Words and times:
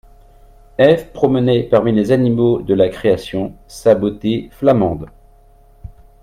Eve 0.79 1.11
promenait 1.11 1.61
parmi 1.61 1.91
les 1.91 2.11
animaux 2.11 2.63
de 2.63 2.73
la 2.73 2.89
création 2.89 3.55
sa 3.67 3.93
beauté 3.93 4.49
flamande. 4.51 5.05